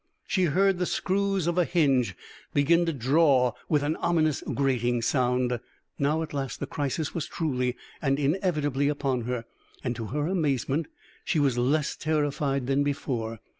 [0.25, 2.15] She heard the screws of a hinge
[2.55, 5.59] begin to draw with an ominous grating sound.
[5.99, 9.45] Now at last the crisis was truly and inevitably upon her.
[9.83, 10.87] And, to her amazement,
[11.23, 13.41] she was less terrified than before.